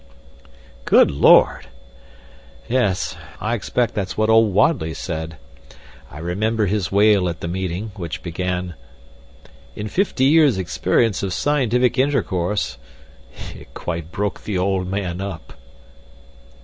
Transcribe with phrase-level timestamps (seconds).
[0.91, 1.67] '""Good Lord!"
[2.67, 5.37] "Yes, I expect that's what old Wadley said.
[6.09, 8.73] I remember his wail at the meeting, which began:
[9.75, 12.79] 'In fifty years experience of scientific intercourse'
[13.55, 15.53] It quite broke the old man up."